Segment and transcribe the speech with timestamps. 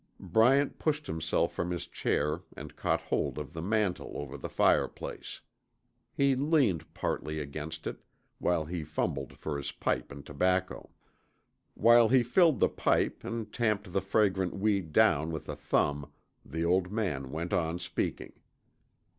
[0.19, 5.41] Bryant pushed himself from his chair and caught hold of the mantel over the fireplace.
[6.11, 8.01] He leaned partly against it,
[8.39, 10.89] while he fumbled for his pipe and tobacco.
[11.75, 16.11] While he filled the pipe and tamped the fragrant weed down with a thumb,
[16.43, 18.33] the old man went on speaking.